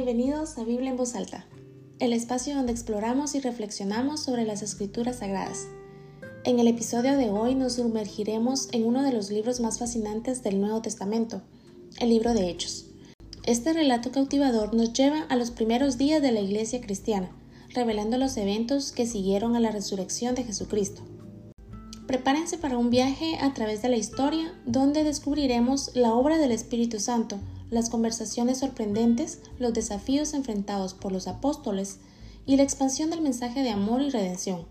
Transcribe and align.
Bienvenidos 0.00 0.56
a 0.58 0.64
Biblia 0.64 0.90
en 0.90 0.96
voz 0.96 1.16
alta, 1.16 1.44
el 1.98 2.12
espacio 2.12 2.54
donde 2.54 2.70
exploramos 2.70 3.34
y 3.34 3.40
reflexionamos 3.40 4.22
sobre 4.22 4.44
las 4.44 4.62
escrituras 4.62 5.16
sagradas. 5.16 5.66
En 6.44 6.60
el 6.60 6.68
episodio 6.68 7.16
de 7.16 7.30
hoy 7.30 7.56
nos 7.56 7.72
sumergiremos 7.72 8.68
en 8.70 8.86
uno 8.86 9.02
de 9.02 9.12
los 9.12 9.32
libros 9.32 9.58
más 9.58 9.80
fascinantes 9.80 10.44
del 10.44 10.60
Nuevo 10.60 10.80
Testamento, 10.82 11.42
el 11.98 12.10
libro 12.10 12.32
de 12.32 12.48
Hechos. 12.48 12.86
Este 13.44 13.72
relato 13.72 14.12
cautivador 14.12 14.72
nos 14.72 14.92
lleva 14.92 15.22
a 15.22 15.34
los 15.34 15.50
primeros 15.50 15.98
días 15.98 16.22
de 16.22 16.30
la 16.30 16.42
iglesia 16.42 16.80
cristiana, 16.80 17.32
revelando 17.74 18.18
los 18.18 18.36
eventos 18.36 18.92
que 18.92 19.04
siguieron 19.04 19.56
a 19.56 19.60
la 19.60 19.72
resurrección 19.72 20.36
de 20.36 20.44
Jesucristo. 20.44 21.02
Prepárense 22.06 22.56
para 22.56 22.78
un 22.78 22.90
viaje 22.90 23.36
a 23.40 23.52
través 23.52 23.82
de 23.82 23.88
la 23.88 23.96
historia 23.96 24.54
donde 24.64 25.02
descubriremos 25.02 25.90
la 25.94 26.14
obra 26.14 26.38
del 26.38 26.52
Espíritu 26.52 27.00
Santo, 27.00 27.40
las 27.70 27.90
conversaciones 27.90 28.58
sorprendentes, 28.58 29.40
los 29.58 29.72
desafíos 29.72 30.34
enfrentados 30.34 30.94
por 30.94 31.12
los 31.12 31.28
apóstoles 31.28 31.98
y 32.46 32.56
la 32.56 32.62
expansión 32.62 33.10
del 33.10 33.20
mensaje 33.20 33.62
de 33.62 33.70
amor 33.70 34.02
y 34.02 34.10
redención. 34.10 34.66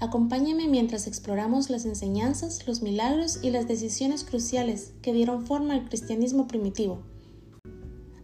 Acompáñenme 0.00 0.66
mientras 0.66 1.06
exploramos 1.06 1.70
las 1.70 1.84
enseñanzas, 1.84 2.66
los 2.66 2.82
milagros 2.82 3.38
y 3.42 3.50
las 3.50 3.68
decisiones 3.68 4.24
cruciales 4.24 4.92
que 5.02 5.12
dieron 5.12 5.46
forma 5.46 5.74
al 5.74 5.88
cristianismo 5.88 6.46
primitivo. 6.46 7.02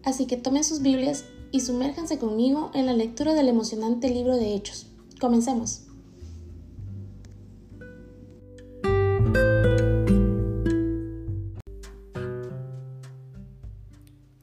Así 0.02 0.26
que 0.26 0.36
tomen 0.36 0.64
sus 0.64 0.82
Biblias 0.82 1.24
y 1.52 1.60
sumérjanse 1.60 2.18
conmigo 2.18 2.70
en 2.74 2.86
la 2.86 2.94
lectura 2.94 3.34
del 3.34 3.48
emocionante 3.48 4.08
libro 4.08 4.36
de 4.36 4.54
Hechos. 4.54 4.86
Comencemos. 5.20 5.82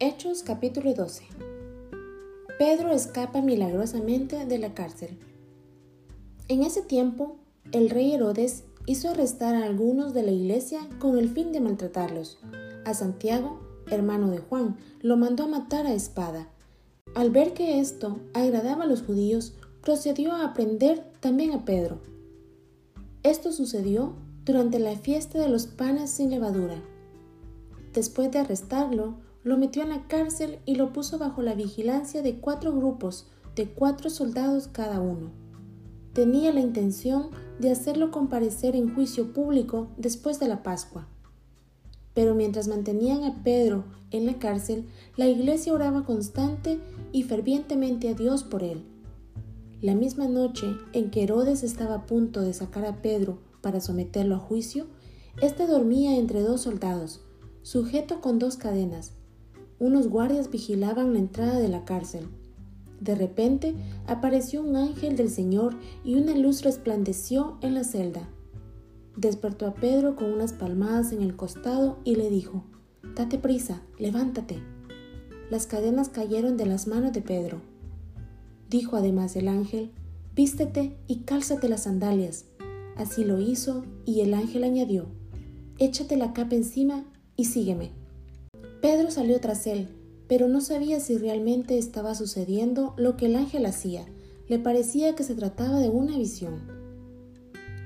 Hechos 0.05 0.43
capítulo 0.43 0.93
12 0.93 1.23
Pedro 2.59 2.91
escapa 2.91 3.41
milagrosamente 3.41 4.45
de 4.45 4.57
la 4.57 4.73
cárcel. 4.73 5.17
En 6.49 6.63
ese 6.63 6.81
tiempo, 6.81 7.37
el 7.71 7.89
rey 7.89 8.11
Herodes 8.13 8.65
hizo 8.85 9.11
arrestar 9.11 9.55
a 9.55 9.63
algunos 9.63 10.13
de 10.13 10.23
la 10.23 10.31
iglesia 10.31 10.81
con 10.99 11.17
el 11.17 11.29
fin 11.29 11.53
de 11.53 11.61
maltratarlos. 11.61 12.37
A 12.83 12.93
Santiago, 12.93 13.61
hermano 13.89 14.29
de 14.29 14.39
Juan, 14.39 14.75
lo 14.99 15.15
mandó 15.15 15.45
a 15.45 15.47
matar 15.47 15.85
a 15.85 15.93
espada. 15.93 16.49
Al 17.15 17.29
ver 17.29 17.53
que 17.53 17.79
esto 17.79 18.19
agradaba 18.33 18.83
a 18.83 18.87
los 18.87 19.03
judíos, 19.03 19.53
procedió 19.81 20.35
a 20.35 20.53
prender 20.53 21.13
también 21.21 21.53
a 21.53 21.63
Pedro. 21.63 22.01
Esto 23.23 23.53
sucedió 23.53 24.17
durante 24.43 24.79
la 24.79 24.97
fiesta 24.97 25.39
de 25.39 25.47
los 25.47 25.65
panes 25.65 26.09
sin 26.11 26.29
levadura. 26.29 26.75
Después 27.93 28.29
de 28.31 28.39
arrestarlo, 28.39 29.15
lo 29.43 29.57
metió 29.57 29.83
en 29.83 29.89
la 29.89 30.07
cárcel 30.07 30.59
y 30.65 30.75
lo 30.75 30.93
puso 30.93 31.17
bajo 31.17 31.41
la 31.41 31.53
vigilancia 31.53 32.21
de 32.21 32.39
cuatro 32.39 32.73
grupos 32.73 33.27
de 33.55 33.67
cuatro 33.67 34.09
soldados 34.09 34.67
cada 34.67 34.99
uno. 34.99 35.31
Tenía 36.13 36.51
la 36.53 36.61
intención 36.61 37.29
de 37.59 37.71
hacerlo 37.71 38.11
comparecer 38.11 38.75
en 38.75 38.93
juicio 38.93 39.33
público 39.33 39.87
después 39.97 40.39
de 40.39 40.47
la 40.47 40.63
Pascua. 40.63 41.07
Pero 42.13 42.35
mientras 42.35 42.67
mantenían 42.67 43.23
a 43.23 43.43
Pedro 43.43 43.85
en 44.11 44.25
la 44.25 44.37
cárcel, 44.37 44.85
la 45.17 45.27
iglesia 45.27 45.73
oraba 45.73 46.03
constante 46.03 46.79
y 47.11 47.23
fervientemente 47.23 48.09
a 48.09 48.13
Dios 48.13 48.43
por 48.43 48.63
él. 48.63 48.83
La 49.81 49.95
misma 49.95 50.27
noche 50.27 50.67
en 50.93 51.09
que 51.09 51.23
Herodes 51.23 51.63
estaba 51.63 51.95
a 51.95 52.05
punto 52.05 52.41
de 52.41 52.53
sacar 52.53 52.85
a 52.85 53.01
Pedro 53.01 53.39
para 53.61 53.81
someterlo 53.81 54.35
a 54.35 54.39
juicio, 54.39 54.85
éste 55.41 55.65
dormía 55.65 56.17
entre 56.17 56.41
dos 56.41 56.61
soldados, 56.61 57.21
sujeto 57.63 58.21
con 58.21 58.37
dos 58.37 58.55
cadenas, 58.55 59.13
unos 59.79 60.07
guardias 60.07 60.49
vigilaban 60.51 61.13
la 61.13 61.19
entrada 61.19 61.59
de 61.59 61.67
la 61.67 61.85
cárcel. 61.85 62.27
De 62.99 63.15
repente 63.15 63.75
apareció 64.07 64.61
un 64.61 64.75
ángel 64.75 65.17
del 65.17 65.29
Señor 65.29 65.75
y 66.05 66.15
una 66.15 66.35
luz 66.35 66.63
resplandeció 66.63 67.57
en 67.61 67.75
la 67.75 67.83
celda. 67.83 68.29
Despertó 69.17 69.67
a 69.67 69.73
Pedro 69.73 70.15
con 70.15 70.31
unas 70.31 70.53
palmadas 70.53 71.11
en 71.11 71.21
el 71.21 71.35
costado 71.35 71.99
y 72.03 72.15
le 72.15 72.29
dijo, 72.29 72.63
Date 73.15 73.37
prisa, 73.37 73.81
levántate. 73.99 74.59
Las 75.49 75.67
cadenas 75.67 76.09
cayeron 76.09 76.57
de 76.57 76.65
las 76.65 76.87
manos 76.87 77.13
de 77.13 77.21
Pedro. 77.21 77.61
Dijo 78.69 78.95
además 78.95 79.35
el 79.35 79.49
ángel, 79.49 79.91
Vístete 80.35 80.97
y 81.07 81.17
cálzate 81.17 81.69
las 81.69 81.83
sandalias. 81.83 82.45
Así 82.95 83.23
lo 83.23 83.39
hizo 83.39 83.83
y 84.05 84.21
el 84.21 84.33
ángel 84.33 84.63
añadió, 84.63 85.07
Échate 85.77 86.17
la 86.17 86.33
capa 86.33 86.55
encima 86.55 87.03
y 87.35 87.45
sígueme. 87.45 88.02
Pedro 88.83 89.11
salió 89.11 89.39
tras 89.39 89.65
él, 89.65 89.87
pero 90.27 90.49
no 90.49 90.59
sabía 90.59 90.99
si 90.99 91.17
realmente 91.17 91.77
estaba 91.77 92.15
sucediendo 92.15 92.93
lo 92.97 93.15
que 93.15 93.27
el 93.27 93.37
ángel 93.37 93.65
hacía. 93.65 94.05
Le 94.49 94.59
parecía 94.59 95.15
que 95.15 95.23
se 95.23 95.35
trataba 95.35 95.79
de 95.79 95.87
una 95.87 96.17
visión. 96.17 96.67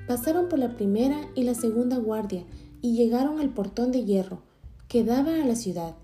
Pasaron 0.08 0.48
por 0.48 0.58
la 0.58 0.74
primera 0.74 1.20
y 1.36 1.44
la 1.44 1.54
segunda 1.54 1.98
guardia 1.98 2.42
y 2.82 2.96
llegaron 2.96 3.38
al 3.38 3.50
portón 3.50 3.92
de 3.92 4.04
hierro 4.04 4.42
que 4.88 5.04
daba 5.04 5.40
a 5.40 5.46
la 5.46 5.54
ciudad. 5.54 5.94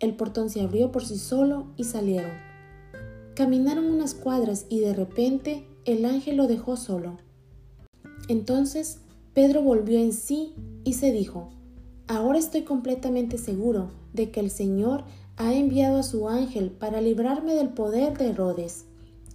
El 0.00 0.16
portón 0.16 0.50
se 0.50 0.60
abrió 0.60 0.90
por 0.90 1.04
sí 1.04 1.18
solo 1.18 1.68
y 1.76 1.84
salieron. 1.84 2.32
Caminaron 3.36 3.84
unas 3.84 4.14
cuadras 4.14 4.66
y 4.68 4.80
de 4.80 4.92
repente 4.92 5.68
el 5.84 6.04
ángel 6.04 6.38
lo 6.38 6.48
dejó 6.48 6.76
solo. 6.76 7.18
Entonces 8.26 8.98
Pedro 9.34 9.62
volvió 9.62 10.00
en 10.00 10.12
sí 10.12 10.52
y 10.82 10.94
se 10.94 11.12
dijo, 11.12 11.50
Ahora 12.08 12.38
estoy 12.38 12.62
completamente 12.62 13.36
seguro 13.36 13.88
de 14.12 14.30
que 14.30 14.38
el 14.38 14.50
Señor 14.50 15.02
ha 15.36 15.54
enviado 15.54 15.98
a 15.98 16.04
su 16.04 16.28
ángel 16.28 16.70
para 16.70 17.00
librarme 17.00 17.54
del 17.54 17.70
poder 17.70 18.16
de 18.16 18.30
Herodes 18.30 18.84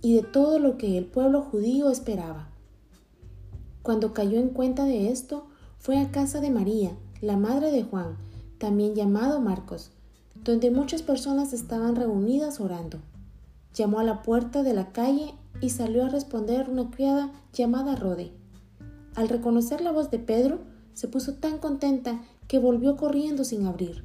y 0.02 0.16
de 0.16 0.24
todo 0.24 0.58
lo 0.58 0.78
que 0.78 0.98
el 0.98 1.06
pueblo 1.06 1.42
judío 1.42 1.90
esperaba. 1.90 2.48
Cuando 3.84 4.14
cayó 4.14 4.40
en 4.40 4.50
cuenta 4.50 4.86
de 4.86 5.12
esto, 5.12 5.48
fue 5.80 6.00
a 6.00 6.12
casa 6.12 6.40
de 6.40 6.50
María, 6.50 6.92
la 7.20 7.36
madre 7.36 7.72
de 7.72 7.84
Juan, 7.84 8.18
también 8.58 8.96
llamado 8.96 9.42
Marcos, 9.42 9.92
donde 10.44 10.72
muchas 10.72 11.02
personas 11.02 11.52
estaban 11.52 11.98
reunidas 11.98 12.62
orando. 12.62 13.00
Llamó 13.74 14.00
a 14.00 14.04
la 14.06 14.24
puerta 14.24 14.64
de 14.64 14.74
la 14.74 14.94
calle 14.94 15.34
y 15.60 15.72
salió 15.72 16.06
a 16.06 16.10
responder 16.10 16.70
una 16.70 16.90
criada 16.90 17.32
llamada 17.52 17.98
Rode. 17.98 18.32
Al 19.16 19.28
reconocer 19.28 19.82
la 19.82 19.92
voz 19.92 20.10
de 20.10 20.20
Pedro, 20.20 20.60
se 20.94 21.08
puso 21.08 21.34
tan 21.36 21.58
contenta 21.58 22.22
que 22.52 22.60
volvió 22.60 22.98
corriendo 22.98 23.46
sin 23.46 23.66
abrir. 23.66 24.04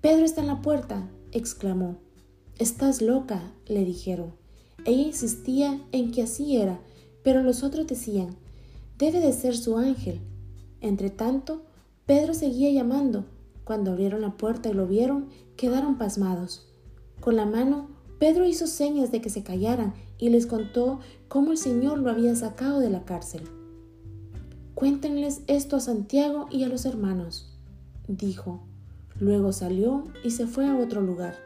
Pedro 0.00 0.24
está 0.24 0.42
en 0.42 0.46
la 0.46 0.62
puerta, 0.62 1.10
exclamó. 1.32 1.96
Estás 2.56 3.02
loca, 3.02 3.52
le 3.66 3.84
dijeron. 3.84 4.32
Ella 4.84 5.02
insistía 5.02 5.80
en 5.90 6.12
que 6.12 6.22
así 6.22 6.56
era, 6.56 6.78
pero 7.24 7.42
los 7.42 7.64
otros 7.64 7.88
decían, 7.88 8.36
debe 8.96 9.18
de 9.18 9.32
ser 9.32 9.56
su 9.56 9.76
ángel. 9.76 10.20
Entretanto, 10.80 11.62
Pedro 12.06 12.32
seguía 12.32 12.70
llamando. 12.70 13.24
Cuando 13.64 13.90
abrieron 13.90 14.20
la 14.20 14.36
puerta 14.36 14.68
y 14.68 14.72
lo 14.72 14.86
vieron, 14.86 15.30
quedaron 15.56 15.98
pasmados. 15.98 16.68
Con 17.18 17.34
la 17.34 17.44
mano, 17.44 17.88
Pedro 18.20 18.46
hizo 18.46 18.68
señas 18.68 19.10
de 19.10 19.20
que 19.20 19.30
se 19.30 19.42
callaran 19.42 19.94
y 20.16 20.28
les 20.28 20.46
contó 20.46 21.00
cómo 21.26 21.50
el 21.50 21.58
Señor 21.58 21.98
lo 21.98 22.10
había 22.10 22.36
sacado 22.36 22.78
de 22.78 22.90
la 22.90 23.04
cárcel. 23.04 23.42
Cuéntenles 24.76 25.40
esto 25.48 25.74
a 25.74 25.80
Santiago 25.80 26.46
y 26.52 26.62
a 26.62 26.68
los 26.68 26.84
hermanos 26.84 27.50
dijo. 28.08 28.62
Luego 29.20 29.52
salió 29.52 30.04
y 30.24 30.30
se 30.30 30.46
fue 30.46 30.66
a 30.66 30.76
otro 30.76 31.00
lugar. 31.00 31.36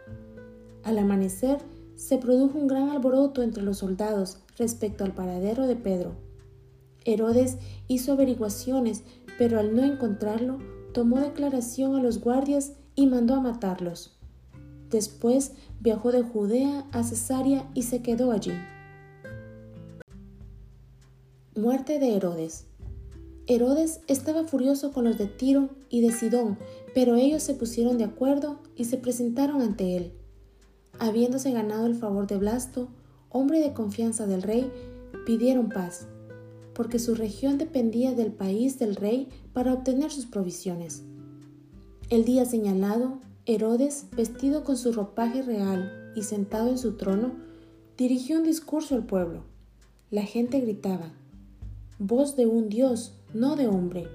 Al 0.85 0.99
amanecer 0.99 1.59
se 1.97 2.19
produjo 2.19 2.59
un 2.59 2.69
gran 2.69 2.91
alboroto 2.91 3.43
entre 3.43 3.63
los 3.63 3.79
soldados 3.79 4.39
respecto 4.57 5.05
al 5.05 5.15
paradero 5.15 5.67
de 5.67 5.77
Pedro. 5.77 6.13
Herodes 7.05 7.59
hizo 7.89 8.13
averiguaciones, 8.13 9.03
pero 9.37 9.59
al 9.59 9.75
no 9.75 9.85
encontrarlo, 9.85 10.59
tomó 10.93 11.21
declaración 11.21 11.97
a 11.97 12.03
los 12.03 12.21
guardias 12.21 12.73
y 12.95 13.07
mandó 13.07 13.35
a 13.35 13.41
matarlos. 13.41 14.17
Después 14.91 15.53
viajó 15.81 16.13
de 16.13 16.23
Judea 16.23 16.87
a 16.93 17.03
Cesarea 17.03 17.69
y 17.75 17.83
se 17.83 18.01
quedó 18.01 18.33
allí. 18.33 18.53
Muerte 21.55 21.99
de 21.99 22.15
Herodes. 22.15 22.68
Herodes 23.51 24.03
estaba 24.09 24.45
furioso 24.45 24.93
con 24.93 25.05
los 25.05 25.17
de 25.17 25.27
Tiro 25.27 25.71
y 25.89 26.03
de 26.03 26.13
Sidón, 26.13 26.59
pero 26.95 27.17
ellos 27.17 27.43
se 27.43 27.55
pusieron 27.55 27.97
de 27.97 28.05
acuerdo 28.05 28.59
y 28.77 28.85
se 28.85 28.99
presentaron 28.99 29.63
ante 29.63 29.97
él. 29.97 30.13
Habiéndose 30.99 31.51
ganado 31.51 31.87
el 31.87 31.95
favor 31.95 32.27
de 32.27 32.37
Blasto, 32.37 32.89
hombre 33.31 33.61
de 33.61 33.73
confianza 33.73 34.27
del 34.27 34.43
rey, 34.43 34.71
pidieron 35.25 35.71
paz, 35.71 36.09
porque 36.75 36.99
su 36.99 37.15
región 37.15 37.57
dependía 37.57 38.13
del 38.13 38.33
país 38.33 38.79
del 38.79 38.97
rey 38.97 39.31
para 39.55 39.73
obtener 39.73 40.11
sus 40.11 40.27
provisiones. 40.27 41.05
El 42.11 42.27
día 42.27 42.45
señalado, 42.45 43.19
Herodes, 43.47 44.09
vestido 44.15 44.63
con 44.63 44.77
su 44.77 44.93
ropaje 44.93 45.41
real 45.41 46.13
y 46.15 46.25
sentado 46.25 46.69
en 46.69 46.77
su 46.77 46.99
trono, 46.99 47.33
dirigió 47.97 48.37
un 48.37 48.45
discurso 48.45 48.95
al 48.95 49.07
pueblo. 49.07 49.45
La 50.11 50.25
gente 50.25 50.61
gritaba, 50.61 51.15
Voz 52.01 52.37
de 52.37 52.47
un 52.47 52.69
Dios, 52.69 53.19
no 53.35 53.57
de 53.57 53.67
hombre. 53.67 54.07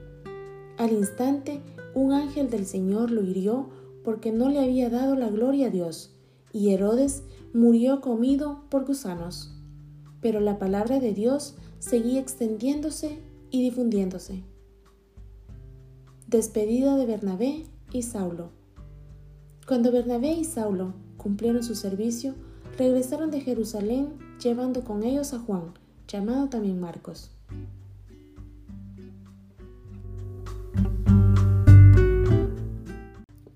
Al 0.78 0.94
instante, 0.94 1.60
un 1.94 2.14
ángel 2.14 2.50
del 2.50 2.66
Señor 2.66 3.12
lo 3.12 3.24
hirió 3.24 3.72
porque 4.06 4.32
no 4.32 4.48
le 4.48 4.60
había 4.60 4.90
dado 4.90 5.16
la 5.16 5.30
gloria 5.30 5.68
a 5.68 5.70
Dios, 5.70 6.16
y 6.54 6.70
Herodes 6.70 7.24
murió 7.54 8.00
comido 8.00 8.64
por 8.70 8.86
gusanos. 8.86 9.54
Pero 10.22 10.40
la 10.40 10.60
palabra 10.60 11.02
de 11.02 11.14
Dios 11.14 11.56
seguía 11.80 12.22
extendiéndose 12.22 13.20
y 13.52 13.62
difundiéndose. 13.62 14.44
Despedida 16.28 16.96
de 16.96 17.06
Bernabé 17.06 17.66
y 17.92 18.04
Saulo. 18.04 18.52
Cuando 19.68 19.92
Bernabé 19.92 20.32
y 20.32 20.46
Saulo 20.46 20.94
cumplieron 21.18 21.64
su 21.64 21.76
servicio, 21.76 22.34
regresaron 22.78 23.30
de 23.30 23.42
Jerusalén 23.42 24.14
llevando 24.42 24.86
con 24.86 25.04
ellos 25.04 25.34
a 25.34 25.40
Juan, 25.40 25.74
llamado 26.08 26.48
también 26.48 26.80
Marcos. 26.80 27.32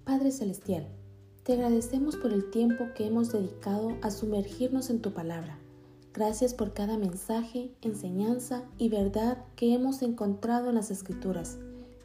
Padre 0.04 0.32
Celestial, 0.32 0.88
te 1.44 1.54
agradecemos 1.54 2.16
por 2.16 2.34
el 2.34 2.50
tiempo 2.50 2.86
que 2.96 3.06
hemos 3.06 3.32
dedicado 3.32 3.98
a 4.02 4.12
sumergirnos 4.12 4.90
en 4.90 5.02
tu 5.02 5.14
palabra. 5.14 5.60
Gracias 6.14 6.54
por 6.54 6.74
cada 6.74 6.98
mensaje, 6.98 7.72
enseñanza 7.82 8.64
y 8.78 8.90
verdad 8.90 9.46
que 9.56 9.74
hemos 9.74 10.02
encontrado 10.02 10.70
en 10.70 10.76
las 10.76 10.90
Escrituras. 10.90 11.60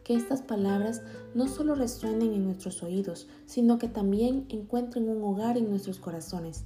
Que 0.05 0.15
estas 0.15 0.43
palabras 0.43 1.01
no 1.35 1.49
solo 1.49 1.75
resuenen 1.75 2.35
en 2.35 2.45
nuestros 2.45 2.83
oídos, 2.83 3.27
sino 3.47 3.79
que 3.79 3.89
también 3.89 4.45
encuentren 4.51 5.09
un 5.09 5.25
hogar 5.25 5.57
en 5.57 5.71
nuestros 5.71 5.99
corazones. 5.99 6.65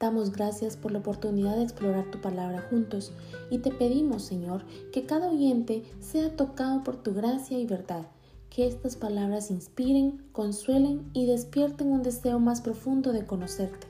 Damos 0.00 0.30
gracias 0.30 0.76
por 0.76 0.92
la 0.92 1.00
oportunidad 1.00 1.56
de 1.56 1.64
explorar 1.64 2.08
tu 2.12 2.20
palabra 2.20 2.64
juntos 2.70 3.12
y 3.50 3.58
te 3.58 3.72
pedimos, 3.72 4.22
Señor, 4.22 4.64
que 4.92 5.06
cada 5.06 5.28
oyente 5.28 5.82
sea 5.98 6.36
tocado 6.36 6.84
por 6.84 7.02
tu 7.02 7.14
gracia 7.14 7.58
y 7.58 7.66
verdad, 7.66 8.06
que 8.48 8.68
estas 8.68 8.94
palabras 8.94 9.50
inspiren, 9.50 10.22
consuelen 10.30 11.10
y 11.14 11.26
despierten 11.26 11.88
un 11.88 12.04
deseo 12.04 12.38
más 12.38 12.60
profundo 12.60 13.12
de 13.12 13.26
conocerte. 13.26 13.88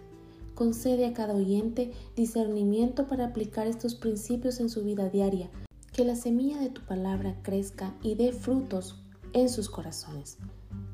Concede 0.55 1.05
a 1.05 1.13
cada 1.13 1.35
oyente 1.35 1.93
discernimiento 2.17 3.07
para 3.07 3.27
aplicar 3.27 3.67
estos 3.67 3.95
principios 3.95 4.61
en 4.61 4.71
su 4.71 4.83
vida 4.85 5.11
diaria, 5.11 5.51
que 5.93 6.07
la 6.07 6.17
semilla 6.17 6.59
de 6.59 6.71
tu 6.71 6.81
palabra 6.87 7.37
crezca 7.43 7.95
y 8.03 8.15
dé 8.15 8.33
frutos 8.33 8.97
en 9.35 9.51
sus 9.51 9.69
corazones. 9.69 10.39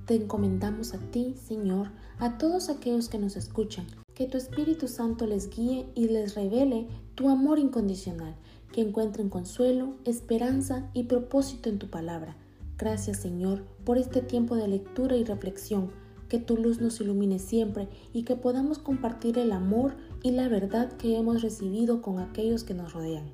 Te 0.07 0.17
encomendamos 0.17 0.93
a 0.93 0.99
ti, 0.99 1.37
Señor, 1.37 1.93
a 2.19 2.37
todos 2.37 2.69
aquellos 2.69 3.09
que 3.09 3.19
nos 3.19 3.37
escuchan, 3.37 3.87
que 4.15 4.27
tu 4.27 4.37
Espíritu 4.37 4.89
Santo 4.89 5.27
les 5.27 5.51
guíe 5.51 5.87
y 5.95 6.09
les 6.09 6.35
revele 6.35 6.87
tu 7.15 7.29
amor 7.29 7.59
incondicional, 7.59 8.35
que 8.73 8.81
encuentren 8.81 9.29
consuelo, 9.29 9.95
esperanza 10.05 10.89
y 10.95 11.05
propósito 11.05 11.69
en 11.69 11.79
tu 11.79 11.89
palabra. 11.89 12.37
Gracias 12.79 13.21
Señor 13.21 13.65
por 13.85 13.99
este 13.99 14.21
tiempo 14.21 14.57
de 14.57 14.69
lectura 14.69 15.17
y 15.17 15.25
reflexión, 15.25 15.91
que 16.29 16.39
tu 16.39 16.57
luz 16.57 16.81
nos 16.81 17.01
ilumine 17.01 17.39
siempre 17.39 17.89
y 18.13 18.23
que 18.23 18.35
podamos 18.35 18.79
compartir 18.79 19.39
el 19.39 19.53
amor 19.53 19.95
y 20.23 20.33
la 20.33 20.49
verdad 20.49 20.93
que 20.93 21.17
hemos 21.17 21.43
recibido 21.43 22.03
con 22.03 22.19
aquellos 22.19 22.65
que 22.65 22.75
nos 22.75 22.93
rodean. 22.93 23.31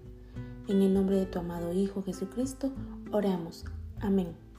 En 0.68 0.82
el 0.82 0.92
nombre 0.92 1.16
de 1.16 1.26
tu 1.26 1.38
amado 1.38 1.72
Hijo 1.72 2.02
Jesucristo, 2.02 2.72
oramos. 3.12 3.64
Amén. 4.00 4.49